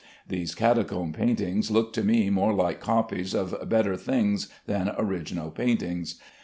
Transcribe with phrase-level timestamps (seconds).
[0.27, 6.19] These catacomb paintings look to me more like copies of better things than original paintings.